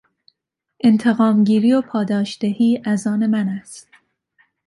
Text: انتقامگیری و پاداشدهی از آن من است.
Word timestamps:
انتقامگیری 0.83 1.73
و 1.73 1.81
پاداشدهی 1.81 2.81
از 2.85 3.07
آن 3.07 3.27
من 3.27 3.49
است. 3.49 3.87